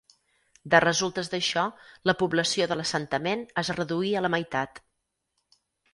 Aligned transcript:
De 0.73 0.79
resultes 0.85 1.27
d'això 1.33 1.65
la 2.11 2.15
població 2.23 2.69
de 2.71 2.77
l'assentament 2.79 3.47
es 3.63 3.73
reduí 3.81 4.11
a 4.15 4.25
la 4.29 4.33
meitat. 4.37 4.83